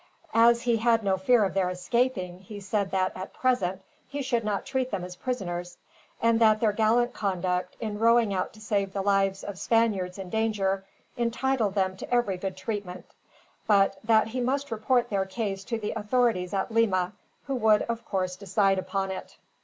[0.33, 4.43] As he had no fear of their escaping he said that, at present, he should
[4.43, 5.77] not treat them as prisoners;
[6.19, 10.31] and that their gallant conduct, in rowing out to save the lives of Spaniards in
[10.31, 10.85] danger,
[11.19, 13.05] entitled them to every good treatment;
[13.67, 17.13] but that he must report their case to the authorities at Lima,
[17.45, 19.37] who would of course decide upon it.